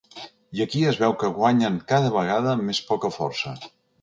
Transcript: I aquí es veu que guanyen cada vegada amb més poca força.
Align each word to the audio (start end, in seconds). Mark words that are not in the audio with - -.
I 0.59 0.63
aquí 0.63 0.79
es 0.91 0.97
veu 1.01 1.13
que 1.23 1.29
guanyen 1.35 1.77
cada 1.93 2.09
vegada 2.17 2.57
amb 2.57 2.67
més 2.71 2.81
poca 2.89 3.13
força. 3.21 3.55